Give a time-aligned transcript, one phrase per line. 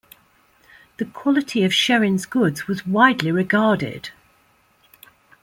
[0.97, 4.09] The quality of Sherrin's goods was widely regarded.